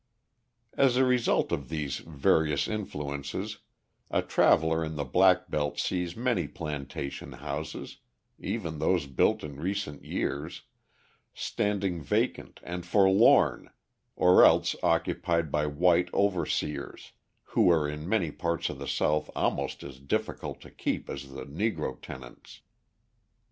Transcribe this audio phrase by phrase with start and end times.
[0.73, 3.59] As a result of these various influences
[4.09, 7.97] a traveller in the black belt sees many plantation houses,
[8.39, 10.63] even those built in recent years,
[11.35, 13.69] standing vacant and forlorn
[14.15, 17.11] or else occupied by white overseers,
[17.53, 21.45] who are in many parts of the South almost as difficult to keep as the
[21.45, 22.61] Negro tenants.